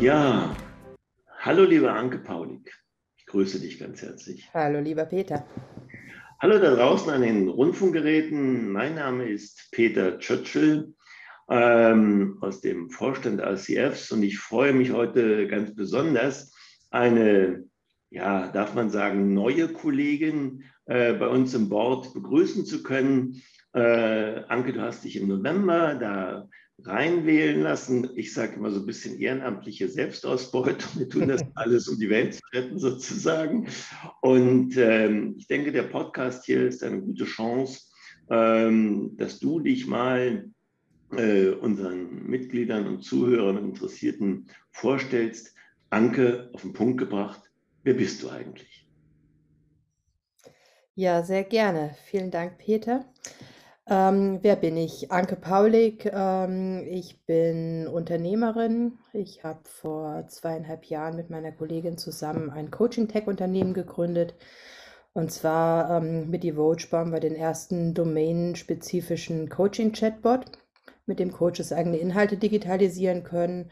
Ja, 0.00 0.56
hallo 1.40 1.64
liebe 1.64 1.90
Anke 1.90 2.18
Paulik. 2.18 2.72
Ich 3.16 3.26
grüße 3.26 3.58
dich 3.58 3.80
ganz 3.80 4.00
herzlich. 4.00 4.48
Hallo 4.54 4.78
lieber 4.78 5.04
Peter. 5.04 5.44
Hallo 6.38 6.60
da 6.60 6.76
draußen 6.76 7.10
an 7.10 7.22
den 7.22 7.48
Rundfunkgeräten. 7.48 8.70
Mein 8.70 8.94
Name 8.94 9.28
ist 9.28 9.70
Peter 9.72 10.20
Churchill 10.20 10.94
ähm, 11.50 12.38
aus 12.40 12.60
dem 12.60 12.90
Vorstand 12.90 13.40
ICFs 13.40 14.12
und 14.12 14.22
ich 14.22 14.38
freue 14.38 14.72
mich 14.72 14.92
heute 14.92 15.48
ganz 15.48 15.74
besonders, 15.74 16.54
eine, 16.90 17.64
ja, 18.10 18.52
darf 18.52 18.74
man 18.74 18.90
sagen, 18.90 19.34
neue 19.34 19.66
Kollegin 19.66 20.62
äh, 20.86 21.12
bei 21.14 21.26
uns 21.26 21.54
im 21.54 21.68
Board 21.68 22.14
begrüßen 22.14 22.64
zu 22.64 22.84
können. 22.84 23.42
Äh, 23.74 24.44
Anke, 24.46 24.72
du 24.72 24.80
hast 24.80 25.02
dich 25.02 25.16
im 25.16 25.26
November 25.26 25.96
da 25.96 26.48
reinwählen 26.84 27.60
lassen. 27.60 28.10
Ich 28.14 28.32
sage 28.32 28.56
immer 28.56 28.70
so 28.70 28.80
ein 28.80 28.86
bisschen 28.86 29.18
ehrenamtliche 29.18 29.88
Selbstausbeutung. 29.88 30.90
Wir 30.96 31.08
tun 31.08 31.28
das 31.28 31.44
alles, 31.54 31.88
um 31.88 31.98
die 31.98 32.10
Welt 32.10 32.34
zu 32.34 32.42
retten, 32.52 32.78
sozusagen. 32.78 33.66
Und 34.20 34.76
ähm, 34.76 35.34
ich 35.38 35.46
denke, 35.46 35.72
der 35.72 35.84
Podcast 35.84 36.44
hier 36.44 36.66
ist 36.66 36.82
eine 36.84 37.00
gute 37.00 37.24
Chance, 37.24 37.82
ähm, 38.30 39.16
dass 39.16 39.40
du 39.40 39.60
dich 39.60 39.86
mal 39.86 40.50
äh, 41.16 41.48
unseren 41.48 42.26
Mitgliedern 42.26 42.86
und 42.86 43.02
Zuhörern 43.02 43.58
und 43.58 43.68
Interessierten 43.70 44.46
vorstellst. 44.70 45.54
Anke, 45.90 46.50
auf 46.52 46.62
den 46.62 46.74
Punkt 46.74 46.98
gebracht. 46.98 47.50
Wer 47.82 47.94
bist 47.94 48.22
du 48.22 48.28
eigentlich? 48.28 48.86
Ja, 50.94 51.22
sehr 51.22 51.44
gerne. 51.44 51.96
Vielen 52.06 52.30
Dank, 52.30 52.58
Peter. 52.58 53.06
Ähm, 53.90 54.40
wer 54.42 54.56
bin 54.56 54.76
ich? 54.76 55.10
Anke 55.10 55.36
Paulik. 55.36 56.10
Ähm, 56.12 56.84
ich 56.86 57.24
bin 57.24 57.88
Unternehmerin. 57.88 58.98
Ich 59.14 59.44
habe 59.44 59.60
vor 59.64 60.26
zweieinhalb 60.28 60.84
Jahren 60.84 61.16
mit 61.16 61.30
meiner 61.30 61.52
Kollegin 61.52 61.96
zusammen 61.96 62.50
ein 62.50 62.70
Coaching-Tech-Unternehmen 62.70 63.72
gegründet. 63.72 64.34
Und 65.14 65.32
zwar 65.32 66.02
ähm, 66.02 66.28
mit 66.28 66.44
Evoge 66.44 66.86
bauen 66.90 67.12
wir 67.12 67.20
den 67.20 67.34
ersten 67.34 67.94
domain-spezifischen 67.94 69.48
Coaching-Chatbot, 69.48 70.44
mit 71.06 71.18
dem 71.18 71.32
Coaches 71.32 71.72
eigene 71.72 71.96
Inhalte 71.96 72.36
digitalisieren 72.36 73.22
können. 73.22 73.70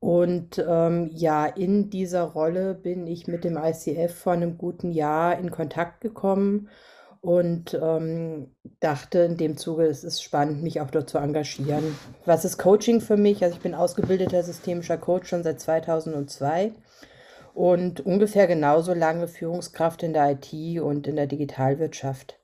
Und 0.00 0.58
ähm, 0.58 1.08
ja, 1.12 1.46
in 1.46 1.88
dieser 1.88 2.24
Rolle 2.24 2.74
bin 2.74 3.06
ich 3.06 3.28
mit 3.28 3.44
dem 3.44 3.56
ICF 3.56 4.12
vor 4.12 4.32
einem 4.32 4.58
guten 4.58 4.90
Jahr 4.90 5.38
in 5.38 5.52
Kontakt 5.52 6.00
gekommen 6.00 6.68
und 7.22 7.78
ähm, 7.80 8.50
dachte 8.80 9.20
in 9.20 9.36
dem 9.36 9.56
Zuge, 9.56 9.84
es 9.84 10.04
ist 10.04 10.22
spannend, 10.22 10.62
mich 10.62 10.80
auch 10.80 10.90
dort 10.90 11.08
zu 11.08 11.18
engagieren. 11.18 11.96
Was 12.26 12.44
ist 12.44 12.58
Coaching 12.58 13.00
für 13.00 13.16
mich? 13.16 13.42
Also 13.44 13.56
ich 13.56 13.62
bin 13.62 13.74
ausgebildeter 13.74 14.42
systemischer 14.42 14.98
Coach 14.98 15.28
schon 15.28 15.44
seit 15.44 15.60
2002 15.60 16.72
und 17.54 18.04
ungefähr 18.04 18.48
genauso 18.48 18.92
lange 18.92 19.28
Führungskraft 19.28 20.02
in 20.02 20.12
der 20.12 20.32
IT 20.32 20.80
und 20.82 21.06
in 21.06 21.14
der 21.16 21.28
Digitalwirtschaft. 21.28 22.40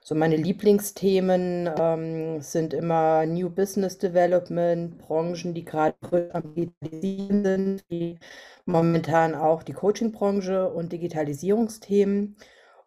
So 0.00 0.14
meine 0.14 0.36
Lieblingsthemen 0.36 1.70
ähm, 1.78 2.40
sind 2.40 2.72
immer 2.72 3.26
New 3.26 3.50
Business 3.50 3.98
Development, 3.98 4.98
Branchen, 4.98 5.54
die 5.54 5.64
gerade 5.64 6.30
am 6.32 6.54
Digitalisieren 6.54 7.44
sind, 7.44 7.84
wie 7.88 8.18
momentan 8.64 9.34
auch 9.34 9.62
die 9.62 9.72
Coaching-Branche 9.72 10.70
und 10.70 10.92
Digitalisierungsthemen. 10.92 12.36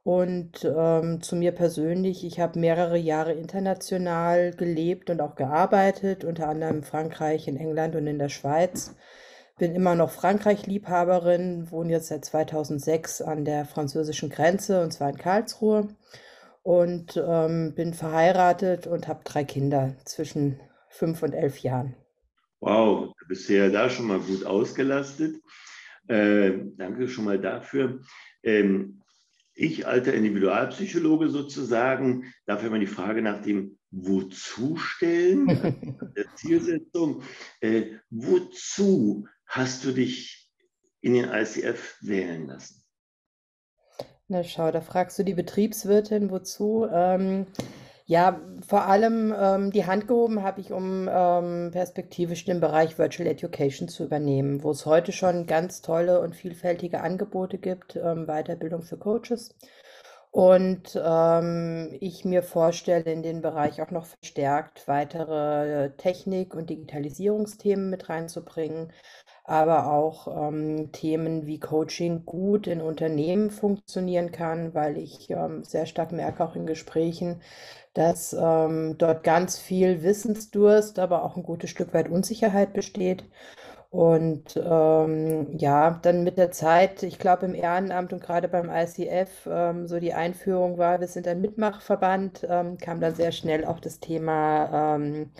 Und 0.07 0.63
ähm, 0.63 1.21
zu 1.21 1.35
mir 1.35 1.51
persönlich, 1.51 2.23
ich 2.23 2.39
habe 2.39 2.57
mehrere 2.57 2.97
Jahre 2.97 3.33
international 3.33 4.51
gelebt 4.51 5.09
und 5.09 5.19
auch 5.19 5.35
gearbeitet, 5.35 6.23
unter 6.23 6.47
anderem 6.47 6.77
in 6.77 6.83
Frankreich, 6.83 7.49
in 7.49 7.57
England 7.57 7.93
und 7.93 8.07
in 8.07 8.17
der 8.17 8.29
Schweiz. 8.29 8.95
Bin 9.59 9.75
immer 9.75 9.95
noch 9.95 10.11
Frankreich-Liebhaberin, 10.11 11.71
wohne 11.71 11.91
jetzt 11.91 12.07
seit 12.07 12.23
2006 12.23 13.21
an 13.21 13.43
der 13.43 13.65
französischen 13.65 14.29
Grenze 14.29 14.81
und 14.81 14.93
zwar 14.93 15.09
in 15.09 15.17
Karlsruhe. 15.17 15.89
Und 16.63 17.21
ähm, 17.21 17.73
bin 17.75 17.93
verheiratet 17.93 18.87
und 18.87 19.09
habe 19.09 19.25
drei 19.25 19.43
Kinder 19.43 19.97
zwischen 20.05 20.61
fünf 20.87 21.21
und 21.21 21.33
elf 21.33 21.57
Jahren. 21.59 21.97
Wow, 22.61 23.13
du 23.19 23.27
bist 23.27 23.49
ja 23.49 23.67
da 23.67 23.89
schon 23.89 24.07
mal 24.07 24.19
gut 24.19 24.45
ausgelastet. 24.45 25.35
Äh, 26.07 26.53
danke 26.77 27.09
schon 27.09 27.25
mal 27.25 27.41
dafür. 27.41 27.99
Ähm, 28.41 29.01
ich, 29.57 29.87
alter 29.87 30.13
Individualpsychologe 30.13 31.29
sozusagen, 31.29 32.31
darf 32.45 32.63
immer 32.63 32.79
die 32.79 32.87
Frage 32.87 33.21
nach 33.21 33.41
dem 33.41 33.77
Wozu 33.89 34.77
stellen, 34.77 35.47
der 36.15 36.35
Zielsetzung. 36.35 37.23
Äh, 37.59 37.97
wozu 38.09 39.27
hast 39.47 39.83
du 39.83 39.91
dich 39.91 40.51
in 41.01 41.13
den 41.13 41.25
ICF 41.25 41.97
wählen 42.01 42.45
lassen? 42.45 42.83
Na 44.27 44.43
schau, 44.43 44.71
da 44.71 44.81
fragst 44.81 45.17
du 45.17 45.23
die 45.23 45.33
Betriebswirtin, 45.33 46.29
wozu? 46.29 46.85
Ähm, 46.91 47.47
ja, 48.09 48.39
vor 48.65 48.85
allem 48.85 49.35
ähm, 49.37 49.71
die 49.71 49.85
Hand 49.85 50.07
gehoben 50.07 50.41
habe 50.41 50.61
ich, 50.61 50.71
um 50.71 51.09
ähm, 51.11 51.71
perspektivisch 51.73 52.45
den 52.45 52.61
Bereich 52.61 52.97
Virtual 52.97 53.27
Education 53.27 53.89
zu 53.89 54.05
übernehmen, 54.05 54.63
wo 54.63 54.71
es 54.71 54.85
heute 54.85 55.11
schon 55.11 55.45
ganz 55.45 55.81
tolle 55.81 56.21
und 56.21 56.33
vielfältige 56.33 57.01
Angebote 57.01 57.57
gibt, 57.57 57.97
ähm, 57.97 58.25
Weiterbildung 58.25 58.81
für 58.83 58.97
Coaches. 58.97 59.53
Und 60.31 60.97
ähm, 61.03 61.97
ich 61.99 62.23
mir 62.23 62.43
vorstelle, 62.43 63.11
in 63.11 63.23
den 63.23 63.41
Bereich 63.41 63.81
auch 63.81 63.91
noch 63.91 64.05
verstärkt 64.05 64.87
weitere 64.87 65.91
Technik- 65.97 66.55
und 66.55 66.69
Digitalisierungsthemen 66.69 67.89
mit 67.89 68.07
reinzubringen, 68.07 68.93
aber 69.47 69.91
auch 69.91 70.27
ähm, 70.49 70.91
Themen 70.91 71.47
wie 71.47 71.59
Coaching 71.59 72.25
gut 72.25 72.67
in 72.67 72.81
Unternehmen 72.81 73.49
funktionieren 73.49 74.31
kann, 74.31 74.73
weil 74.75 74.97
ich 74.97 75.29
ähm, 75.31 75.63
sehr 75.63 75.85
stark 75.87 76.11
merke, 76.11 76.43
auch 76.43 76.55
in 76.55 76.67
Gesprächen, 76.67 77.41
dass 77.93 78.33
ähm, 78.39 78.95
dort 78.97 79.23
ganz 79.23 79.57
viel 79.57 80.03
Wissensdurst, 80.03 80.99
aber 80.99 81.23
auch 81.23 81.37
ein 81.37 81.43
gutes 81.43 81.69
Stück 81.69 81.93
weit 81.93 82.09
Unsicherheit 82.09 82.73
besteht. 82.73 83.23
Und 83.89 84.57
ähm, 84.57 85.57
ja, 85.57 85.91
dann 86.01 86.23
mit 86.23 86.37
der 86.37 86.51
Zeit, 86.51 87.03
ich 87.03 87.19
glaube 87.19 87.45
im 87.45 87.55
Ehrenamt 87.55 88.11
und 88.13 88.21
gerade 88.21 88.49
beim 88.49 88.69
ICF, 88.69 89.47
ähm, 89.49 89.87
so 89.87 89.99
die 89.99 90.13
Einführung 90.13 90.77
war, 90.77 90.99
wir 90.99 91.07
sind 91.07 91.27
ein 91.27 91.39
Mitmachverband, 91.41 92.45
ähm, 92.49 92.77
kam 92.77 92.99
dann 92.99 93.15
sehr 93.15 93.31
schnell 93.31 93.65
auch 93.65 93.79
das 93.79 93.99
Thema 94.01 94.95
ähm, 94.97 95.31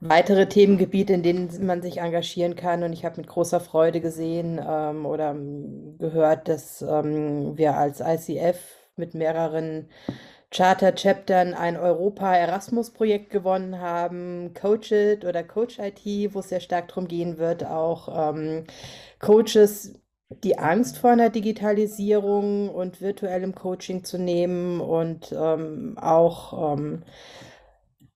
weitere 0.00 0.48
Themengebiete, 0.48 1.12
in 1.12 1.22
denen 1.22 1.66
man 1.66 1.82
sich 1.82 1.98
engagieren 1.98 2.56
kann. 2.56 2.82
Und 2.82 2.92
ich 2.92 3.04
habe 3.04 3.18
mit 3.18 3.28
großer 3.28 3.60
Freude 3.60 4.00
gesehen 4.00 4.60
ähm, 4.66 5.06
oder 5.06 5.36
gehört, 5.98 6.48
dass 6.48 6.82
ähm, 6.82 7.56
wir 7.56 7.76
als 7.76 8.00
ICF 8.00 8.58
mit 8.96 9.14
mehreren 9.14 9.88
Charter-Chaptern 10.50 11.54
ein 11.54 11.76
Europa-Erasmus-Projekt 11.76 13.30
gewonnen 13.30 13.78
haben, 13.78 14.52
Coach 14.54 14.90
It 14.90 15.24
oder 15.24 15.44
Coach 15.44 15.78
IT, 15.78 16.34
wo 16.34 16.40
es 16.40 16.48
sehr 16.48 16.60
stark 16.60 16.88
darum 16.88 17.06
gehen 17.06 17.38
wird, 17.38 17.64
auch 17.64 18.32
ähm, 18.34 18.64
Coaches 19.20 19.94
die 20.44 20.58
Angst 20.58 20.98
vor 20.98 21.10
einer 21.10 21.30
Digitalisierung 21.30 22.68
und 22.68 23.00
virtuellem 23.00 23.54
Coaching 23.54 24.04
zu 24.04 24.18
nehmen 24.18 24.80
und 24.80 25.32
ähm, 25.32 25.96
auch 26.00 26.74
ähm, 26.74 27.02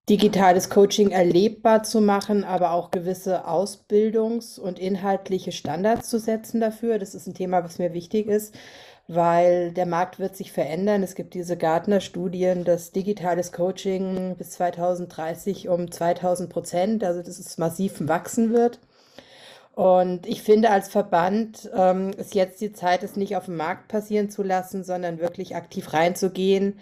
digitales 0.09 0.69
Coaching 0.69 1.11
erlebbar 1.11 1.83
zu 1.83 2.01
machen, 2.01 2.45
aber 2.45 2.73
auch 2.73 2.91
gewisse 2.91 3.47
Ausbildungs- 3.47 4.59
und 4.59 4.79
inhaltliche 4.79 5.53
Standards 5.53 6.11
zu 6.11 6.19
setzen 6.19 6.61
dafür. 6.61 6.99
Das 6.99 7.15
ist 7.15 7.27
ein 7.27 7.35
Thema, 7.35 7.65
was 7.65 7.79
mir 7.79 7.95
wichtig 7.95 8.27
ist 8.27 8.55
weil 9.07 9.73
der 9.73 9.87
Markt 9.87 10.19
wird 10.19 10.37
sich 10.37 10.53
verändern. 10.53 11.03
Es 11.03 11.15
gibt 11.15 11.35
diese 11.35 11.57
Gartner-Studien, 11.57 12.65
dass 12.65 12.93
digitales 12.93 13.53
Coaching 13.53 14.37
bis 14.37 14.53
2030 14.53 15.69
um 15.69 15.91
2000 15.91 16.49
Prozent, 16.49 17.05
also 17.05 17.23
dass 17.23 17.39
es 17.39 17.59
massiv 17.59 17.95
wachsen 18.09 18.53
wird. 18.53 18.81
Und 19.75 20.27
ich 20.27 20.43
finde, 20.43 20.71
als 20.71 20.89
Verband 20.89 21.69
ähm, 21.75 22.11
ist 22.17 22.35
jetzt 22.35 22.61
die 22.61 22.73
Zeit, 22.73 23.03
es 23.03 23.17
nicht 23.17 23.37
auf 23.37 23.47
dem 23.47 23.57
Markt 23.57 23.89
passieren 23.89 24.31
zu 24.31 24.43
lassen, 24.43 24.85
sondern 24.85 25.19
wirklich 25.19 25.57
aktiv 25.57 25.93
reinzugehen, 25.93 26.79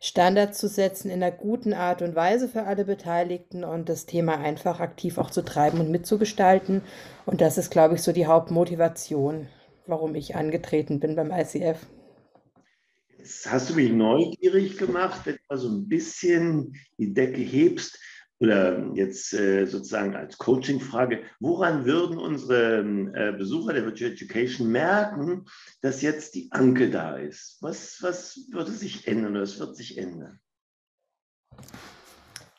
Standards 0.00 0.58
zu 0.58 0.68
setzen 0.68 1.10
in 1.10 1.22
einer 1.22 1.32
guten 1.32 1.72
Art 1.72 2.02
und 2.02 2.14
Weise 2.14 2.48
für 2.48 2.64
alle 2.64 2.84
Beteiligten 2.84 3.64
und 3.64 3.88
das 3.88 4.06
Thema 4.06 4.38
einfach 4.38 4.80
aktiv 4.80 5.18
auch 5.18 5.30
zu 5.30 5.42
treiben 5.42 5.80
und 5.80 5.90
mitzugestalten. 5.90 6.82
Und 7.24 7.40
das 7.40 7.58
ist, 7.58 7.70
glaube 7.70 7.94
ich, 7.94 8.02
so 8.02 8.12
die 8.12 8.26
Hauptmotivation 8.26 9.48
warum 9.86 10.14
ich 10.14 10.36
angetreten 10.36 11.00
bin 11.00 11.16
beim 11.16 11.30
ICF. 11.30 11.86
Jetzt 13.18 13.50
hast 13.50 13.70
du 13.70 13.74
mich 13.74 13.90
neugierig 13.90 14.76
gemacht, 14.76 15.22
wenn 15.24 15.34
du 15.34 15.40
mal 15.48 15.58
so 15.58 15.68
ein 15.68 15.88
bisschen 15.88 16.74
die 16.98 17.12
Decke 17.12 17.40
hebst 17.40 17.98
oder 18.38 18.92
jetzt 18.94 19.32
äh, 19.32 19.64
sozusagen 19.66 20.14
als 20.14 20.36
Coaching-Frage, 20.38 21.22
woran 21.40 21.86
würden 21.86 22.18
unsere 22.18 22.80
äh, 22.80 23.32
Besucher 23.32 23.72
der 23.72 23.84
Virtual 23.84 24.12
Education 24.12 24.68
merken, 24.68 25.46
dass 25.80 26.02
jetzt 26.02 26.34
die 26.34 26.48
Anke 26.52 26.90
da 26.90 27.16
ist? 27.16 27.58
Was, 27.62 27.98
was 28.02 28.46
würde 28.50 28.72
sich 28.72 29.08
ändern 29.08 29.32
oder 29.32 29.42
was 29.42 29.58
wird 29.58 29.76
sich 29.76 29.96
ändern? 29.96 30.38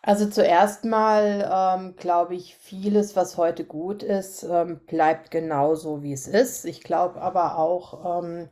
Also 0.02 0.26
zuerst 0.28 0.86
mal 0.86 1.78
ähm, 1.78 1.96
glaube 1.98 2.36
ich, 2.36 2.56
vieles, 2.56 3.18
was 3.18 3.36
heute 3.36 3.66
gut 3.66 4.04
ist, 4.04 4.44
ähm, 4.44 4.80
bleibt 4.88 5.32
genauso, 5.32 6.02
wie 6.02 6.14
es 6.14 6.28
ist. 6.28 6.64
Ich 6.64 6.82
glaube 6.82 7.22
aber 7.22 7.58
auch 7.58 8.24
ähm, 8.24 8.48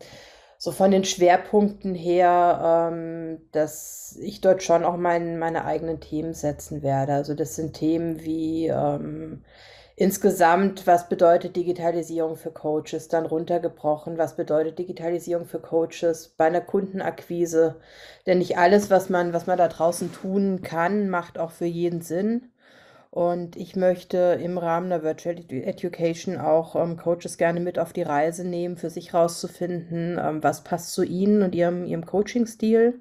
so 0.65 0.71
von 0.71 0.89
den 0.89 1.03
Schwerpunkten 1.05 1.93
her, 1.93 2.89
ähm, 2.91 3.37
dass 3.51 4.17
ich 4.19 4.41
dort 4.41 4.63
schon 4.63 4.83
auch 4.83 4.97
mein, 4.97 5.37
meine 5.37 5.63
eigenen 5.63 5.99
Themen 5.99 6.33
setzen 6.33 6.81
werde. 6.81 7.13
Also 7.13 7.35
das 7.35 7.55
sind 7.55 7.73
Themen 7.73 8.23
wie 8.23 8.65
ähm, 8.69 9.43
Insgesamt, 9.95 10.87
was 10.87 11.07
bedeutet 11.07 11.55
Digitalisierung 11.55 12.35
für 12.35 12.49
Coaches? 12.49 13.09
Dann 13.09 13.27
runtergebrochen, 13.27 14.17
was 14.17 14.35
bedeutet 14.35 14.79
Digitalisierung 14.79 15.45
für 15.45 15.59
Coaches 15.59 16.29
bei 16.35 16.45
einer 16.45 16.61
Kundenakquise? 16.61 17.75
Denn 18.25 18.39
nicht 18.39 18.57
alles, 18.57 18.89
was 18.89 19.09
man, 19.09 19.33
was 19.33 19.45
man 19.45 19.59
da 19.59 19.67
draußen 19.67 20.11
tun 20.11 20.63
kann, 20.63 21.09
macht 21.09 21.37
auch 21.37 21.51
für 21.51 21.65
jeden 21.65 22.01
Sinn. 22.01 22.51
Und 23.15 23.55
ich 23.55 23.77
möchte 23.77 24.37
im 24.43 24.57
Rahmen 24.57 24.89
der 24.89 25.01
Virtual 25.01 25.37
Education 25.49 26.37
auch 26.37 26.75
ähm, 26.75 26.97
Coaches 26.97 27.37
gerne 27.37 27.61
mit 27.61 27.79
auf 27.79 27.93
die 27.93 28.01
Reise 28.01 28.45
nehmen, 28.45 28.75
für 28.75 28.89
sich 28.89 29.13
rauszufinden, 29.13 30.19
ähm, 30.21 30.43
was 30.43 30.65
passt 30.65 30.91
zu 30.91 31.01
ihnen 31.01 31.41
und 31.41 31.55
ihrem, 31.55 31.85
ihrem 31.85 32.05
Coaching-Stil 32.05 32.99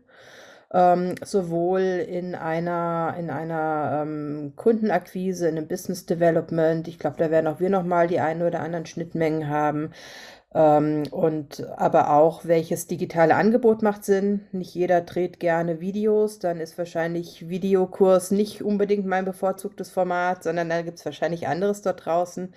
ähm, 0.72 1.14
sowohl 1.24 1.80
in 1.80 2.34
einer, 2.34 3.14
in 3.18 3.30
einer 3.30 4.02
ähm, 4.02 4.52
Kundenakquise, 4.54 5.48
in 5.48 5.56
einem 5.56 5.68
Business 5.68 6.04
Development. 6.04 6.86
Ich 6.88 6.98
glaube, 7.00 7.16
da 7.18 7.30
werden 7.32 7.46
auch 7.46 7.58
wir 7.58 7.70
nochmal 7.70 8.08
die 8.08 8.20
einen 8.20 8.42
oder 8.42 8.60
anderen 8.60 8.86
Schnittmengen 8.86 9.48
haben. 9.48 9.90
Ähm, 10.54 11.02
und 11.10 11.66
aber 11.76 12.10
auch, 12.10 12.44
welches 12.44 12.86
digitale 12.86 13.34
Angebot 13.34 13.82
macht 13.82 14.04
Sinn. 14.04 14.46
Nicht 14.52 14.74
jeder 14.74 15.00
dreht 15.00 15.40
gerne 15.40 15.80
Videos, 15.80 16.38
dann 16.38 16.60
ist 16.60 16.78
wahrscheinlich 16.78 17.48
Videokurs 17.48 18.30
nicht 18.30 18.62
unbedingt 18.62 19.06
mein 19.06 19.24
bevorzugtes 19.24 19.90
Format, 19.90 20.44
sondern 20.44 20.68
da 20.68 20.82
gibt 20.82 20.98
es 20.98 21.04
wahrscheinlich 21.04 21.48
anderes 21.48 21.82
dort 21.82 22.06
draußen. 22.06 22.54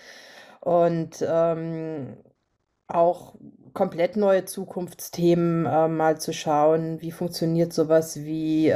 Und 0.61 1.25
ähm, 1.27 2.17
auch 2.87 3.35
komplett 3.73 4.15
neue 4.17 4.45
Zukunftsthemen 4.45 5.65
äh, 5.65 5.87
mal 5.87 6.19
zu 6.19 6.33
schauen. 6.33 7.01
Wie 7.01 7.11
funktioniert 7.11 7.73
sowas 7.73 8.17
wie 8.23 8.69
äh, 8.69 8.75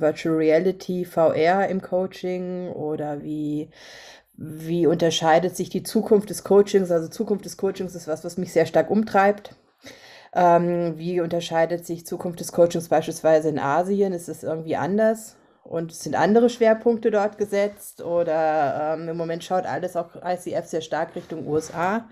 Virtual 0.00 0.34
Reality, 0.36 1.04
VR 1.04 1.68
im 1.68 1.82
Coaching 1.82 2.70
oder 2.70 3.22
wie, 3.22 3.70
wie 4.34 4.86
unterscheidet 4.86 5.56
sich 5.56 5.68
die 5.68 5.82
Zukunft 5.82 6.30
des 6.30 6.44
Coachings? 6.44 6.90
Also 6.90 7.08
Zukunft 7.08 7.44
des 7.44 7.56
Coachings 7.56 7.94
ist 7.94 8.08
was, 8.08 8.24
was 8.24 8.38
mich 8.38 8.52
sehr 8.52 8.66
stark 8.66 8.90
umtreibt. 8.90 9.54
Ähm, 10.34 10.94
wie 10.96 11.20
unterscheidet 11.20 11.86
sich 11.86 12.06
Zukunft 12.06 12.40
des 12.40 12.52
Coachings 12.52 12.88
beispielsweise 12.88 13.50
in 13.50 13.58
Asien? 13.58 14.12
Ist 14.12 14.28
es 14.28 14.42
irgendwie 14.42 14.76
anders? 14.76 15.36
Und 15.62 15.92
sind 15.92 16.16
andere 16.16 16.48
Schwerpunkte 16.48 17.10
dort 17.10 17.38
gesetzt? 17.38 18.02
Oder 18.02 18.94
ähm, 18.94 19.08
im 19.08 19.16
Moment 19.16 19.44
schaut 19.44 19.66
alles 19.66 19.96
auch 19.96 20.16
ICF 20.24 20.66
sehr 20.66 20.80
stark 20.80 21.14
Richtung 21.14 21.46
USA. 21.46 22.08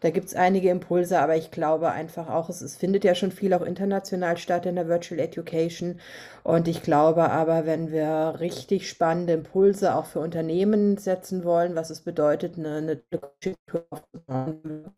Da 0.00 0.10
gibt 0.10 0.26
es 0.26 0.34
einige 0.34 0.70
Impulse, 0.70 1.18
aber 1.20 1.36
ich 1.36 1.50
glaube 1.50 1.90
einfach 1.90 2.28
auch, 2.28 2.48
es, 2.48 2.60
es 2.60 2.76
findet 2.76 3.04
ja 3.04 3.14
schon 3.14 3.32
viel 3.32 3.52
auch 3.54 3.62
international 3.62 4.36
statt 4.36 4.66
in 4.66 4.76
der 4.76 4.88
Virtual 4.88 5.20
Education. 5.20 6.00
Und 6.42 6.68
ich 6.68 6.82
glaube 6.82 7.30
aber, 7.30 7.66
wenn 7.66 7.90
wir 7.90 8.36
richtig 8.40 8.88
spannende 8.88 9.32
Impulse 9.34 9.94
auch 9.94 10.06
für 10.06 10.20
Unternehmen 10.20 10.96
setzen 10.98 11.44
wollen, 11.44 11.74
was 11.74 11.90
es 11.90 12.00
bedeutet, 12.02 12.58
eine, 12.58 12.76
eine 12.76 13.00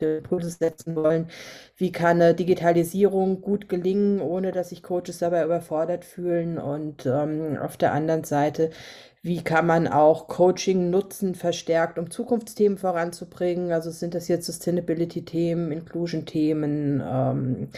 Impulse 0.01 0.51
setzen 0.51 0.95
wollen, 0.97 1.29
wie 1.77 1.93
kann 1.93 2.21
eine 2.21 2.35
Digitalisierung 2.35 3.41
gut 3.41 3.69
gelingen, 3.69 4.21
ohne 4.21 4.53
dass 4.53 4.71
sich 4.71 4.83
Coaches 4.83 5.19
dabei 5.19 5.45
überfordert 5.45 6.05
fühlen. 6.05 6.59
Und 6.59 7.07
ähm, 7.07 7.59
auf 7.61 7.77
der 7.77 7.93
anderen 7.93 8.25
Seite, 8.25 8.71
wie 9.23 9.43
kann 9.43 9.67
man 9.67 9.89
auch 9.89 10.29
Coaching 10.29 10.91
nutzen, 10.91 11.35
verstärkt, 11.35 11.99
um 11.99 12.11
Zukunftsthemen 12.11 12.79
voranzubringen? 12.79 13.73
Also 13.73 13.91
sind 13.91 14.15
das 14.15 14.29
jetzt 14.29 14.47
Sustainability-Themen, 14.47 15.73
Inclusion-Themen? 15.73 17.03
Ähm, 17.05 17.69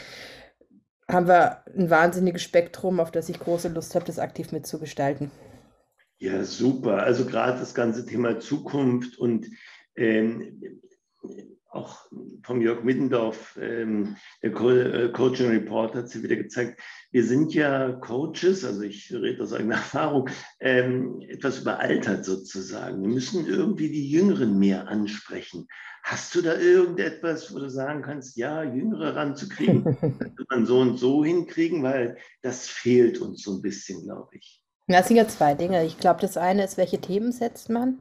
haben 1.08 1.26
wir 1.26 1.64
ein 1.76 1.90
wahnsinniges 1.90 2.42
Spektrum, 2.42 3.00
auf 3.00 3.10
das 3.10 3.28
ich 3.28 3.40
große 3.40 3.68
Lust 3.68 3.94
habe, 3.94 4.04
das 4.04 4.18
aktiv 4.18 4.52
mitzugestalten. 4.52 5.30
Ja, 6.18 6.44
super. 6.44 7.02
Also 7.02 7.24
gerade 7.24 7.58
das 7.58 7.74
ganze 7.74 8.04
Thema 8.04 8.38
Zukunft 8.38 9.18
und 9.18 9.46
ähm, 9.96 10.80
auch 11.70 12.06
vom 12.42 12.60
Jörg 12.60 12.82
Middendorf, 12.82 13.58
ähm, 13.60 14.16
der 14.42 14.52
Co 14.52 14.70
äh, 14.70 15.10
Coaching 15.12 15.50
Report 15.50 15.94
hat 15.94 16.08
sie 16.08 16.22
wieder 16.22 16.36
gezeigt, 16.36 16.80
wir 17.12 17.24
sind 17.24 17.54
ja 17.54 17.92
Coaches, 17.92 18.64
also 18.64 18.82
ich 18.82 19.12
rede 19.12 19.42
aus 19.42 19.52
eigener 19.52 19.76
Erfahrung, 19.76 20.28
ähm, 20.58 21.20
etwas 21.28 21.60
überaltert 21.60 22.24
sozusagen. 22.24 23.02
Wir 23.02 23.08
müssen 23.08 23.46
irgendwie 23.46 23.88
die 23.88 24.10
Jüngeren 24.10 24.58
mehr 24.58 24.88
ansprechen. 24.88 25.68
Hast 26.02 26.34
du 26.34 26.42
da 26.42 26.56
irgendetwas, 26.56 27.54
wo 27.54 27.58
du 27.58 27.70
sagen 27.70 28.02
kannst, 28.02 28.36
ja, 28.36 28.64
Jüngere 28.64 29.14
ranzukriegen, 29.14 29.84
das 30.36 30.46
man 30.50 30.66
so 30.66 30.80
und 30.80 30.98
so 30.98 31.24
hinkriegen, 31.24 31.82
weil 31.82 32.16
das 32.42 32.66
fehlt 32.66 33.20
uns 33.20 33.42
so 33.42 33.54
ein 33.54 33.62
bisschen, 33.62 34.02
glaube 34.02 34.30
ich. 34.36 34.64
Das 34.88 35.06
sind 35.06 35.18
ja 35.18 35.28
zwei 35.28 35.54
Dinge. 35.54 35.84
Ich 35.84 35.98
glaube, 35.98 36.20
das 36.20 36.36
eine 36.36 36.64
ist, 36.64 36.76
welche 36.76 37.00
Themen 37.00 37.30
setzt 37.30 37.70
man? 37.70 37.98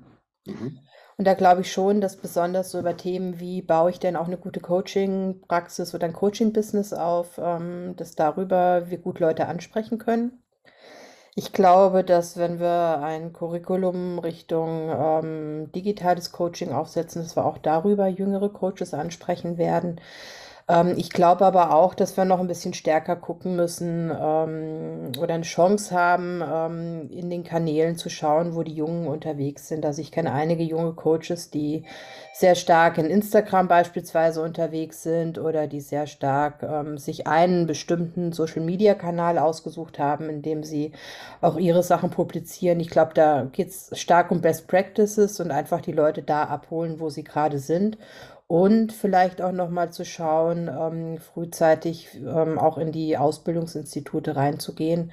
Mhm. 0.48 0.80
Und 1.20 1.26
da 1.26 1.34
glaube 1.34 1.60
ich 1.60 1.72
schon, 1.74 2.00
dass 2.00 2.16
besonders 2.16 2.72
so 2.72 2.80
über 2.80 2.96
Themen 2.96 3.42
wie, 3.42 3.62
baue 3.62 3.90
ich 3.90 4.00
denn 4.00 4.16
auch 4.16 4.28
eine 4.28 4.38
gute 4.38 4.62
Coaching-Praxis 4.62 5.94
oder 5.94 6.06
ein 6.06 6.14
Coaching-Business 6.14 6.94
auf, 6.94 7.38
ähm, 7.44 7.94
dass 7.98 8.16
darüber 8.16 8.90
wir 8.90 9.00
gut 9.00 9.20
Leute 9.20 9.48
ansprechen 9.50 9.98
können. 9.98 10.42
Ich 11.36 11.52
glaube, 11.52 12.06
dass 12.06 12.38
wenn 12.38 12.62
wir 12.62 13.02
ein 13.04 13.34
Curriculum 13.34 14.20
Richtung 14.20 14.90
ähm, 14.90 15.72
digitales 15.74 16.32
Coaching 16.32 16.72
aufsetzen, 16.72 17.22
dass 17.22 17.36
wir 17.36 17.46
auch 17.46 17.58
darüber 17.58 18.08
jüngere 18.08 18.48
Coaches 18.48 18.94
ansprechen 18.94 19.58
werden. 19.58 20.00
Ähm, 20.70 20.94
ich 20.98 21.10
glaube 21.10 21.46
aber 21.46 21.74
auch, 21.74 21.96
dass 21.96 22.16
wir 22.16 22.26
noch 22.26 22.40
ein 22.40 22.48
bisschen 22.48 22.74
stärker 22.76 23.16
gucken 23.16 23.56
müssen 23.56 24.12
ähm, 24.12 25.12
oder 25.20 25.34
eine 25.34 25.44
Chance 25.44 25.96
haben, 25.96 26.44
ähm, 26.48 27.10
in 27.12 27.30
den 27.32 27.44
Kanälen 27.44 27.98
zu 27.98 28.10
schauen, 28.10 28.56
wo 28.56 28.62
die 28.62 28.76
Jungen 28.76 29.08
unterwegs 29.08 29.68
sind. 29.68 29.84
Also 29.84 30.02
ich 30.02 30.12
kenne 30.12 30.32
einige 30.32 30.64
junge 30.64 30.94
Coaches, 30.94 31.50
die 31.50 31.86
sehr 32.34 32.54
stark 32.54 33.00
in 33.00 33.08
Instagram 33.08 33.68
beispielsweise 33.68 34.44
unterwegs 34.44 35.02
sind 35.02 35.40
oder 35.40 35.66
die 35.66 35.82
sehr 35.82 36.06
stark 36.06 36.62
ähm, 36.62 37.00
sich 37.00 37.26
einen 37.26 37.66
bestimmten 37.66 38.32
Social-Media-Kanal 38.32 39.40
ausgesucht 39.40 39.98
haben, 39.98 40.30
in 40.30 40.44
dem 40.44 40.64
sie 40.64 40.92
auch 41.42 41.58
ihre 41.58 41.82
Sachen 41.82 42.12
publizieren. 42.12 42.80
Ich 42.80 42.92
glaube, 42.92 43.14
da 43.16 43.48
geht 43.52 43.70
es 43.70 43.90
stark 44.00 44.30
um 44.30 44.42
Best 44.42 44.68
Practices 44.68 45.40
und 45.40 45.50
einfach 45.50 45.82
die 45.82 45.92
Leute 45.94 46.22
da 46.22 46.44
abholen, 46.44 47.00
wo 47.00 47.10
sie 47.10 47.24
gerade 47.24 47.58
sind 47.58 47.98
und 48.50 48.92
vielleicht 48.92 49.44
auch 49.44 49.52
noch 49.52 49.70
mal 49.70 49.92
zu 49.92 50.04
schauen, 50.04 50.68
ähm, 50.68 51.20
frühzeitig 51.20 52.16
ähm, 52.16 52.58
auch 52.58 52.80
in 52.80 52.92
die 52.92 53.16
Ausbildungsinstitute 53.16 54.36
reinzugehen 54.36 55.12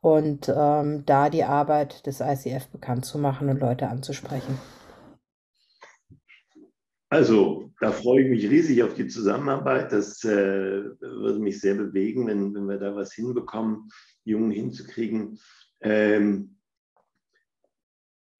und 0.00 0.48
ähm, 0.48 1.04
da 1.04 1.28
die 1.28 1.44
Arbeit 1.44 2.06
des 2.06 2.20
ICF 2.20 2.68
bekannt 2.68 3.04
zu 3.04 3.18
machen 3.18 3.50
und 3.50 3.60
Leute 3.60 3.88
anzusprechen. 3.88 4.58
Also, 7.10 7.70
da 7.80 7.92
freue 7.92 8.22
ich 8.22 8.30
mich 8.30 8.50
riesig 8.50 8.82
auf 8.82 8.94
die 8.94 9.08
Zusammenarbeit. 9.08 9.92
Das 9.92 10.24
äh, 10.24 10.82
würde 11.00 11.38
mich 11.38 11.60
sehr 11.60 11.74
bewegen, 11.74 12.28
wenn, 12.28 12.54
wenn 12.54 12.66
wir 12.66 12.78
da 12.78 12.96
was 12.96 13.12
hinbekommen, 13.12 13.90
Jungen 14.24 14.52
hinzukriegen. 14.52 15.38
Ähm, 15.82 16.56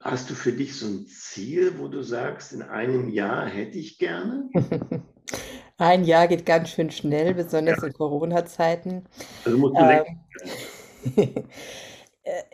Hast 0.01 0.31
du 0.31 0.35
für 0.35 0.53
dich 0.53 0.79
so 0.79 0.87
ein 0.87 1.07
Ziel, 1.07 1.79
wo 1.79 1.87
du 1.89 2.03
sagst, 2.03 2.53
in 2.53 2.63
einem 2.63 3.11
Jahr 3.11 3.47
hätte 3.47 3.79
ich 3.79 3.99
gerne? 3.99 4.49
Ein 5.79 6.05
Jahr 6.05 6.27
geht 6.27 6.45
ganz 6.45 6.71
schön 6.71 6.91
schnell, 6.91 7.35
besonders 7.35 7.79
ja. 7.81 7.87
in 7.87 7.93
Corona-Zeiten. 7.95 9.07
Also 9.45 9.59
musst 9.59 9.77
du 9.77 9.81
ähm, 11.15 11.45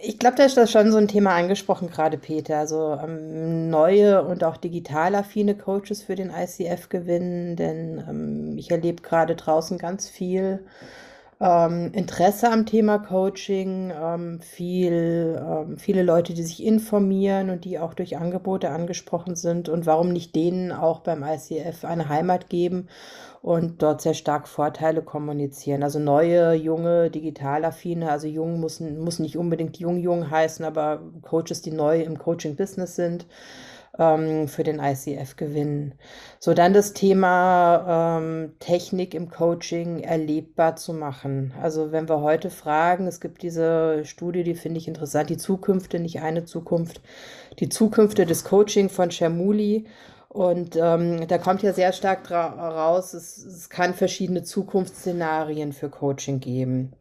Ich 0.03 0.19
glaube, 0.19 0.37
da 0.37 0.45
ist 0.45 0.57
das 0.57 0.71
schon 0.71 0.93
so 0.93 0.99
ein 0.99 1.09
Thema 1.09 1.35
angesprochen, 1.35 1.91
gerade 1.91 2.19
Peter. 2.19 2.59
Also 2.59 2.99
ähm, 3.03 3.69
neue 3.69 4.25
und 4.25 4.45
auch 4.45 4.57
digital 4.57 5.15
affine 5.15 5.57
Coaches 5.57 6.03
für 6.03 6.15
den 6.15 6.31
ICF 6.31 6.89
gewinnen, 6.89 7.57
denn 7.57 8.05
ähm, 8.09 8.59
ich 8.59 8.71
erlebe 8.71 9.03
gerade 9.03 9.35
draußen 9.35 9.77
ganz 9.79 10.09
viel 10.09 10.65
ähm, 11.39 11.91
Interesse 11.93 12.51
am 12.51 12.65
Thema 12.65 12.99
Coaching, 12.99 13.93
ähm, 13.95 14.41
viel, 14.41 15.39
ähm, 15.39 15.77
viele 15.77 16.03
Leute, 16.03 16.33
die 16.33 16.43
sich 16.43 16.65
informieren 16.65 17.51
und 17.51 17.65
die 17.67 17.79
auch 17.79 17.93
durch 17.93 18.17
Angebote 18.17 18.71
angesprochen 18.71 19.37
sind 19.37 19.69
und 19.69 19.85
warum 19.85 20.13
nicht 20.13 20.35
denen 20.35 20.73
auch 20.73 21.01
beim 21.01 21.23
ICF 21.23 21.85
eine 21.85 22.09
Heimat 22.09 22.49
geben 22.49 22.89
und 23.43 23.83
dort 23.83 24.01
sehr 24.01 24.15
stark 24.15 24.49
Vorteile 24.49 25.03
kommunizieren. 25.03 25.83
Also 25.83 25.99
neue, 25.99 26.55
junge, 26.55 27.11
digitalaffine, 27.11 28.11
also 28.11 28.27
jung 28.27 28.59
muss, 28.59 28.81
muss 28.81 29.19
nicht 29.19 29.37
unbedingt 29.37 29.79
jung, 29.79 29.99
jung 29.99 30.31
heißen, 30.31 30.65
aber 30.65 31.03
Coaches, 31.23 31.61
die 31.61 31.71
neu 31.71 32.01
im 32.01 32.19
Coaching-Business 32.19 32.97
sind 32.97 33.27
ähm, 33.99 34.49
für 34.49 34.63
den 34.63 34.81
ICF 34.81 35.37
gewinnen. 35.37 35.95
So 36.39 36.55
dann 36.55 36.73
das 36.73 36.93
Thema 36.93 38.19
ähm, 38.19 38.55
Technik 38.59 39.15
im 39.15 39.31
Coaching 39.31 40.01
erlebbar 40.01 40.77
zu 40.77 40.93
machen. 40.93 41.53
Also 41.63 41.93
wenn 41.93 42.09
wir 42.09 42.21
heute 42.21 42.51
fragen, 42.51 43.07
es 43.07 43.21
gibt 43.21 43.43
diese 43.43 44.05
Studie, 44.05 44.43
die 44.43 44.55
finde 44.55 44.79
ich 44.79 44.89
interessant, 44.89 45.31
die 45.31 45.37
Zukünfte, 45.37 45.99
nicht 45.99 46.21
eine 46.21 46.45
Zukunft, 46.45 47.01
die 47.59 47.69
Zukünfte 47.69 48.27
des 48.27 48.45
Coaching 48.45 48.89
von 48.89 49.11
Schermuli. 49.11 49.87
Und 50.29 50.77
ähm, 50.77 51.27
da 51.29 51.39
kommt 51.39 51.63
ja 51.63 51.73
sehr 51.73 51.93
stark 51.93 52.31
raus, 52.31 53.15
es, 53.15 53.39
es 53.39 53.71
kann 53.71 53.95
verschiedene 53.95 54.43
Zukunftsszenarien 54.43 55.73
für 55.73 55.89
Coaching 55.89 56.41
geben. 56.41 56.93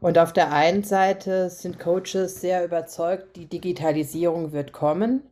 Und 0.00 0.18
auf 0.18 0.32
der 0.32 0.52
einen 0.52 0.84
Seite 0.84 1.50
sind 1.50 1.80
Coaches 1.80 2.40
sehr 2.40 2.64
überzeugt, 2.64 3.34
die 3.34 3.46
Digitalisierung 3.46 4.52
wird 4.52 4.72
kommen. 4.72 5.22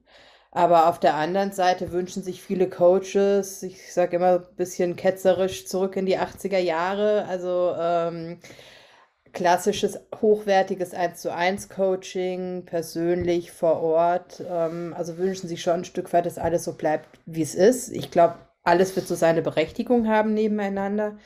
Aber 0.54 0.88
auf 0.88 1.00
der 1.00 1.16
anderen 1.16 1.50
Seite 1.50 1.90
wünschen 1.90 2.22
sich 2.22 2.40
viele 2.40 2.70
Coaches, 2.70 3.64
ich 3.64 3.92
sage 3.92 4.16
immer 4.16 4.34
ein 4.34 4.56
bisschen 4.56 4.94
ketzerisch, 4.94 5.66
zurück 5.66 5.96
in 5.96 6.06
die 6.06 6.16
80er 6.16 6.58
Jahre. 6.58 7.24
Also 7.28 7.74
ähm, 7.76 8.38
klassisches, 9.32 9.98
hochwertiges 10.22 10.94
1 10.94 11.20
zu 11.20 11.34
1 11.34 11.68
Coaching, 11.70 12.66
persönlich 12.66 13.50
vor 13.50 13.82
Ort. 13.82 14.44
Ähm, 14.48 14.94
also 14.96 15.18
wünschen 15.18 15.48
sich 15.48 15.60
schon 15.60 15.80
ein 15.80 15.84
Stück 15.84 16.12
weit, 16.12 16.24
dass 16.24 16.38
alles 16.38 16.62
so 16.62 16.74
bleibt, 16.74 17.08
wie 17.26 17.42
es 17.42 17.56
ist. 17.56 17.90
Ich 17.90 18.12
glaube, 18.12 18.36
alles 18.62 18.94
wird 18.94 19.08
so 19.08 19.16
seine 19.16 19.42
Berechtigung 19.42 20.06
haben 20.06 20.34
nebeneinander. 20.34 21.16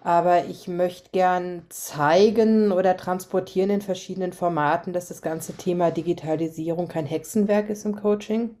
Aber 0.00 0.46
ich 0.46 0.66
möchte 0.66 1.10
gern 1.12 1.66
zeigen 1.68 2.72
oder 2.72 2.96
transportieren 2.96 3.68
in 3.70 3.82
verschiedenen 3.82 4.32
Formaten, 4.32 4.94
dass 4.94 5.08
das 5.08 5.20
ganze 5.20 5.52
Thema 5.58 5.90
Digitalisierung 5.90 6.88
kein 6.88 7.06
Hexenwerk 7.06 7.68
ist 7.68 7.84
im 7.84 7.96
Coaching 7.96 8.56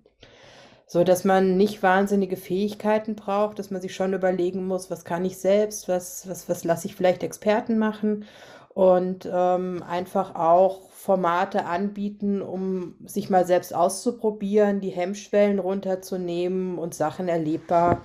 so 0.92 1.04
dass 1.04 1.24
man 1.24 1.56
nicht 1.56 1.82
wahnsinnige 1.82 2.36
Fähigkeiten 2.36 3.16
braucht, 3.16 3.58
dass 3.58 3.70
man 3.70 3.80
sich 3.80 3.94
schon 3.94 4.12
überlegen 4.12 4.66
muss, 4.66 4.90
was 4.90 5.06
kann 5.06 5.24
ich 5.24 5.38
selbst, 5.38 5.88
was, 5.88 6.28
was, 6.28 6.50
was 6.50 6.64
lasse 6.64 6.86
ich 6.86 6.96
vielleicht 6.96 7.22
Experten 7.22 7.78
machen 7.78 8.26
und 8.74 9.26
ähm, 9.32 9.82
einfach 9.88 10.34
auch 10.34 10.90
Formate 10.90 11.64
anbieten, 11.64 12.42
um 12.42 12.94
sich 13.06 13.30
mal 13.30 13.46
selbst 13.46 13.74
auszuprobieren, 13.74 14.80
die 14.80 14.90
Hemmschwellen 14.90 15.60
runterzunehmen 15.60 16.76
und 16.76 16.92
Sachen 16.92 17.26
erlebbar 17.26 18.02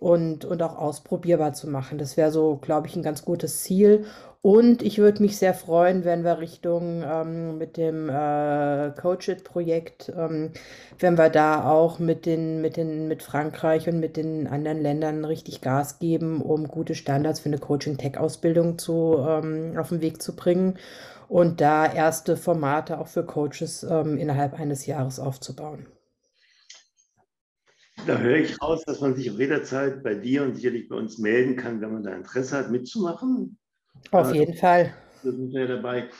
und, 0.00 0.44
und 0.44 0.62
auch 0.62 0.76
ausprobierbar 0.76 1.52
zu 1.52 1.68
machen. 1.68 1.98
Das 1.98 2.16
wäre 2.16 2.30
so, 2.30 2.56
glaube 2.56 2.86
ich, 2.86 2.96
ein 2.96 3.02
ganz 3.02 3.24
gutes 3.24 3.62
Ziel. 3.62 4.04
Und 4.42 4.82
ich 4.82 4.98
würde 4.98 5.22
mich 5.22 5.38
sehr 5.38 5.54
freuen, 5.54 6.04
wenn 6.04 6.22
wir 6.22 6.38
Richtung 6.38 7.02
ähm, 7.04 7.58
mit 7.58 7.76
dem 7.76 8.08
äh, 8.08 8.92
Coach-It-Projekt, 8.92 10.12
ähm, 10.16 10.52
wenn 11.00 11.18
wir 11.18 11.30
da 11.30 11.68
auch 11.68 11.98
mit 11.98 12.26
den, 12.26 12.60
mit 12.60 12.76
den, 12.76 13.08
mit 13.08 13.24
Frankreich 13.24 13.88
und 13.88 13.98
mit 13.98 14.16
den 14.16 14.46
anderen 14.46 14.80
Ländern 14.80 15.24
richtig 15.24 15.62
Gas 15.62 15.98
geben, 15.98 16.42
um 16.42 16.68
gute 16.68 16.94
Standards 16.94 17.40
für 17.40 17.48
eine 17.48 17.58
Coaching-Tech-Ausbildung 17.58 18.76
ähm, 18.88 19.76
auf 19.76 19.88
den 19.88 20.00
Weg 20.00 20.22
zu 20.22 20.36
bringen 20.36 20.78
und 21.28 21.60
da 21.60 21.92
erste 21.92 22.36
Formate 22.36 23.00
auch 23.00 23.08
für 23.08 23.24
Coaches 23.24 23.84
ähm, 23.88 24.16
innerhalb 24.16 24.60
eines 24.60 24.86
Jahres 24.86 25.18
aufzubauen. 25.18 25.86
Da 28.04 28.18
höre 28.18 28.36
ich 28.36 28.60
raus, 28.60 28.84
dass 28.84 29.00
man 29.00 29.14
sich 29.16 29.30
auch 29.30 29.38
jederzeit 29.38 30.02
bei 30.02 30.14
dir 30.14 30.42
und 30.42 30.54
sicherlich 30.54 30.88
bei 30.88 30.96
uns 30.96 31.18
melden 31.18 31.56
kann, 31.56 31.80
wenn 31.80 31.92
man 31.92 32.02
da 32.02 32.14
Interesse 32.14 32.58
hat, 32.58 32.70
mitzumachen. 32.70 33.58
Auf 34.10 34.34
jeden 34.34 34.54
Fall. 34.54 34.94
Da 35.22 35.30
sind 35.32 35.52
wir 35.52 35.66
dabei. 35.66 36.10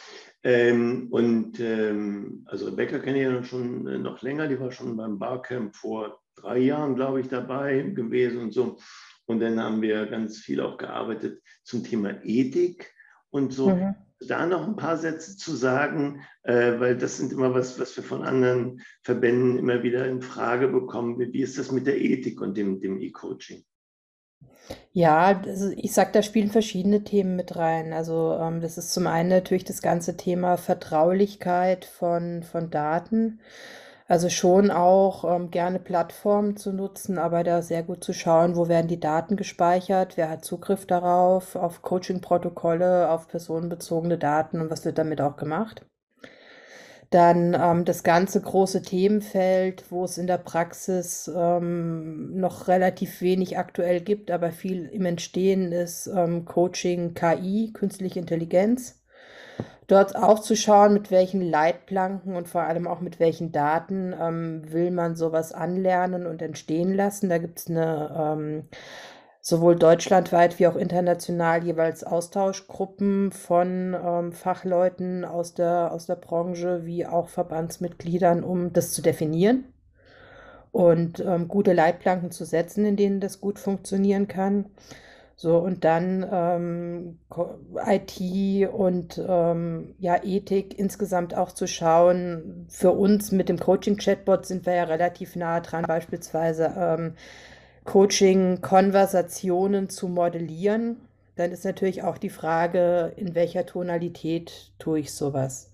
Ähm, 0.43 1.09
und 1.11 1.59
ähm, 1.61 2.45
also 2.47 2.67
Rebecca 2.67 2.99
kenne 2.99 3.19
ich 3.19 3.25
ja 3.25 3.45
schon 3.45 3.87
äh, 3.87 3.99
noch 3.99 4.23
länger, 4.23 4.49
die 4.49 4.59
war 4.61 4.71
schon 4.71 4.97
beim 4.97 5.19
Barcamp 5.19 5.75
vor 5.75 6.21
drei 6.37 6.59
Jahren, 6.59 6.95
glaube 6.95 7.21
ich, 7.21 7.29
dabei 7.29 7.81
gewesen 7.83 8.43
und 8.43 8.53
so. 8.53 8.77
Und 9.27 9.41
dann 9.41 9.61
haben 9.61 9.83
wir 9.83 10.07
ganz 10.07 10.39
viel 10.39 10.61
auch 10.61 10.79
gearbeitet 10.79 11.43
zum 11.65 11.83
Thema 11.83 12.25
Ethik 12.25 12.95
und 13.31 13.53
so. 13.53 13.71
Mhm. 13.71 13.95
Da 14.21 14.47
noch 14.47 14.67
ein 14.67 14.77
paar 14.77 14.97
Sätze 14.97 15.37
zu 15.37 15.55
sagen, 15.55 16.23
äh, 16.43 16.81
weil 16.81 16.97
das 16.97 17.19
sind 17.19 17.33
immer 17.33 17.55
was, 17.55 17.79
was 17.79 17.97
wir 17.97 18.05
von 18.05 18.23
anderen 18.23 18.81
Verbänden 19.03 19.59
immer 19.59 19.83
wieder 19.83 20.07
in 20.07 20.23
Frage 20.23 20.69
bekommen. 20.69 21.19
Wie, 21.19 21.41
ist 21.41 21.59
das 21.59 21.71
mit 21.71 21.87
der 21.87 22.01
Ethik 22.01 22.41
und 22.41 22.57
dem, 22.57 22.81
dem 22.81 22.99
E-Coaching? 22.99 23.65
Ja, 24.93 25.43
ich 25.77 25.93
sag, 25.93 26.13
da 26.13 26.23
spielen 26.23 26.51
verschiedene 26.51 27.05
Themen 27.05 27.37
mit 27.37 27.57
rein. 27.57 27.93
Also 27.93 28.37
ähm, 28.41 28.61
das 28.61 28.79
ist 28.79 28.93
zum 28.93 29.07
einen 29.07 29.29
natürlich 29.29 29.65
das 29.65 29.83
ganze 29.83 30.17
Thema 30.17 30.57
Vertraulichkeit 30.57 31.85
von, 31.85 32.43
von 32.43 32.71
Daten. 32.71 33.41
Also 34.09 34.29
schon 34.29 34.71
auch 34.71 35.25
ähm, 35.25 35.51
gerne 35.51 35.81
Plattformen 35.81 36.57
zu 36.57 36.73
nutzen, 36.73 37.19
aber 37.19 37.43
da 37.43 37.61
sehr 37.61 37.83
gut 37.83 38.05
zu 38.05 38.13
schauen, 38.13 38.55
wo 38.57 38.69
werden 38.69 38.87
die 38.87 39.01
Daten 39.01 39.37
gespeichert, 39.37 40.17
wer 40.17 40.31
hat 40.31 40.45
Zugriff 40.45 40.87
darauf, 40.87 41.57
auf 41.57 41.83
Coaching-Protokolle, 41.83 43.11
auf 43.11 43.27
personenbezogene 43.27 44.17
Daten 44.17 44.61
und 44.61 44.71
was 44.71 44.85
wird 44.85 44.99
damit 44.99 45.21
auch 45.21 45.37
gemacht. 45.37 45.85
Dann 47.11 47.55
ähm, 47.55 47.85
das 47.85 48.03
ganze 48.05 48.41
große 48.41 48.83
Themenfeld, 48.83 49.85
wo 49.91 50.05
es 50.05 50.19
in 50.19 50.27
der 50.27 50.39
Praxis 50.39 51.31
ähm, 51.35 52.39
noch 52.39 52.69
relativ 52.69 53.21
wenig 53.21 53.59
aktuell 53.59 54.01
gibt, 54.01 54.31
aber 54.31 54.51
viel 54.53 54.87
im 54.87 55.05
Entstehen 55.05 55.73
ist 55.73 56.09
ähm, 56.09 56.45
Coaching 56.45 57.15
KI, 57.15 57.73
künstliche 57.73 58.21
Intelligenz. 58.21 59.01
Dort 59.87 60.17
aufzuschauen, 60.17 60.93
mit 60.93 61.11
welchen 61.11 61.41
Leitplanken 61.41 62.35
und 62.35 62.49
vor 62.49 62.63
allem 62.63 62.89
auch 62.89 63.01
mit 63.01 63.21
welchen 63.21 63.53
Daten 63.53 64.13
ähm, 64.21 64.63
will 64.73 64.91
man 64.91 65.15
sowas 65.15 65.53
anlernen 65.53 66.27
und 66.27 66.43
entstehen 66.43 66.93
lassen. 66.95 67.29
Da 67.29 67.39
gibt 67.39 67.61
es 67.61 67.69
eine 67.69 68.11
ähm, 68.19 68.69
sowohl 69.41 69.77
deutschlandweit 69.77 70.59
wie 70.59 70.67
auch 70.67 70.75
international 70.75 71.63
jeweils 71.63 72.03
Austauschgruppen 72.03 73.31
von 73.31 73.95
ähm, 73.95 74.33
Fachleuten 74.33 75.25
aus 75.25 75.55
der, 75.55 75.93
aus 75.93 76.07
der 76.07 76.17
Branche 76.17 76.85
wie 76.85 77.07
auch 77.07 77.29
Verbandsmitgliedern, 77.29 78.43
um 78.43 78.73
das 78.73 78.91
zu 78.91 79.03
definieren 79.03 79.73
und 80.73 81.21
ähm, 81.21 81.47
gute 81.47 81.73
Leitplanken 81.73 82.33
zu 82.33 82.45
setzen, 82.45 82.85
in 82.85 82.97
denen 82.97 83.21
das 83.21 83.41
gut 83.41 83.61
funktionieren 83.61 84.27
kann. 84.27 84.67
So, 85.39 85.59
und 85.59 85.85
dann 85.85 86.27
ähm, 86.33 87.19
IT 87.87 88.71
und 88.73 89.23
ähm, 89.29 89.95
ja, 89.99 90.25
Ethik 90.25 90.79
insgesamt 90.79 91.37
auch 91.37 91.53
zu 91.53 91.67
schauen. 91.67 92.67
Für 92.71 92.93
uns 92.93 93.33
mit 93.33 93.51
dem 93.51 93.59
Coaching-Chatbot 93.59 94.47
sind 94.47 94.65
wir 94.65 94.75
ja 94.75 94.85
relativ 94.85 95.37
nah 95.37 95.61
dran, 95.61 95.85
beispielsweise 95.87 96.73
ähm, 96.77 97.15
Coaching-Konversationen 97.87 99.89
zu 99.89 100.09
modellieren, 100.09 100.97
dann 101.37 101.53
ist 101.53 101.65
natürlich 101.65 102.03
auch 102.03 102.19
die 102.19 102.31
Frage, 102.31 103.13
in 103.17 103.35
welcher 103.35 103.65
Tonalität 103.65 104.73
tue 104.79 105.01
ich 105.01 105.13
sowas. 105.13 105.71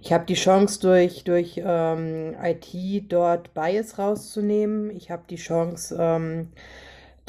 Ich 0.00 0.12
habe 0.12 0.24
die 0.24 0.34
Chance, 0.34 0.80
durch, 0.80 1.24
durch 1.24 1.60
ähm, 1.62 2.34
IT 2.42 3.12
dort 3.12 3.52
Bias 3.52 3.98
rauszunehmen. 3.98 4.90
Ich 4.90 5.10
habe 5.10 5.24
die 5.28 5.36
Chance, 5.36 5.96
ähm, 5.98 6.52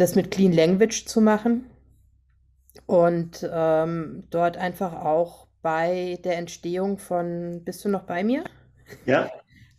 das 0.01 0.15
mit 0.15 0.31
Clean 0.31 0.51
Language 0.51 1.05
zu 1.05 1.22
machen 1.22 1.65
und 2.86 3.48
ähm, 3.51 4.24
dort 4.29 4.58
einfach 4.58 4.93
auch 4.93 5.48
bei 5.62 6.20
der 6.24 6.38
Entstehung 6.38 6.98
von, 6.98 7.62
bist 7.63 7.86
du 7.86 7.89
noch 7.89 8.03
bei 8.03 8.24
mir? 8.24 8.43
Ja 9.05 9.29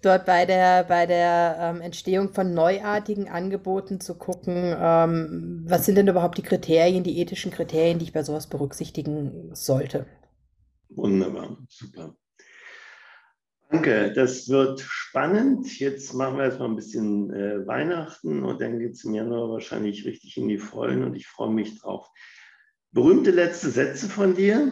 dort 0.02 0.26
bei 0.26 0.45
der, 0.45 0.85
bei 0.85 1.07
der 1.07 1.57
ähm, 1.61 1.81
Entstehung 1.81 2.33
von 2.35 2.52
neuartigen 2.52 3.29
Angeboten 3.29 4.00
zu 4.00 4.17
gucken, 4.17 4.76
ähm, 4.79 5.62
was 5.67 5.87
sind 5.87 5.95
denn 5.95 6.09
überhaupt 6.09 6.38
die 6.38 6.43
Kriterien, 6.43 7.05
die 7.05 7.19
ethischen 7.19 7.52
Kriterien, 7.52 7.99
die 7.99 8.07
ich 8.07 8.12
bei 8.12 8.23
sowas 8.23 8.49
berücksichtigen 8.49 9.55
sollte. 9.55 10.07
Wunderbar, 10.91 11.57
super. 11.69 12.14
Danke, 13.83 14.12
das 14.12 14.49
wird 14.49 14.81
spannend. 14.81 15.81
Jetzt 15.81 16.15
machen 16.15 16.37
wir 16.37 16.45
erstmal 16.45 16.69
ein 16.69 16.77
bisschen 16.77 17.35
äh, 17.35 17.67
Weihnachten 17.67 18.45
und 18.45 18.61
dann 18.61 18.79
geht 18.79 18.93
es 18.93 19.03
im 19.03 19.12
Januar 19.12 19.51
wahrscheinlich 19.51 20.05
richtig 20.05 20.37
in 20.37 20.47
die 20.47 20.59
Vollen 20.59 21.03
und 21.03 21.17
ich 21.17 21.27
freue 21.27 21.51
mich 21.51 21.81
drauf. 21.81 22.09
Berühmte 22.93 23.33
letzte 23.33 23.71
Sätze 23.71 24.09
von 24.09 24.37
dir? 24.37 24.71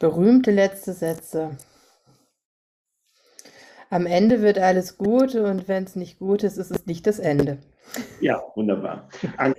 Berühmte 0.00 0.50
letzte 0.50 0.92
Sätze. 0.92 1.56
Am 3.90 4.06
Ende 4.06 4.42
wird 4.42 4.58
alles 4.58 4.98
gut 4.98 5.36
und 5.36 5.68
wenn 5.68 5.84
es 5.84 5.94
nicht 5.94 6.18
gut 6.18 6.42
ist, 6.42 6.56
ist 6.56 6.72
es 6.72 6.86
nicht 6.86 7.06
das 7.06 7.20
Ende. 7.20 7.58
Ja, 8.20 8.42
wunderbar. 8.56 9.08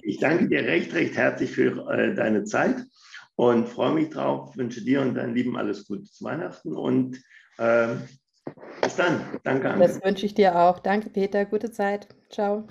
Ich 0.02 0.20
danke 0.20 0.50
dir 0.50 0.66
recht, 0.66 0.94
recht 0.94 1.16
herzlich 1.16 1.52
für 1.52 1.90
äh, 1.90 2.14
deine 2.14 2.44
Zeit 2.44 2.84
und 3.36 3.68
freue 3.68 3.94
mich 3.94 4.10
drauf. 4.10 4.56
Wünsche 4.58 4.84
dir 4.84 5.02
und 5.02 5.16
deinen 5.16 5.36
Lieben 5.36 5.58
alles 5.58 5.88
Gute 5.88 6.04
zu 6.04 6.24
Weihnachten 6.24 6.76
und 6.76 7.22
äh, 7.58 7.96
bis 8.82 8.96
dann. 8.96 9.22
Danke. 9.44 9.70
Anke. 9.70 9.88
Das 9.88 10.04
wünsche 10.04 10.26
ich 10.26 10.34
dir 10.34 10.58
auch. 10.60 10.80
Danke, 10.80 11.10
Peter. 11.10 11.46
Gute 11.46 11.72
Zeit. 11.72 12.08
Ciao. 12.30 12.68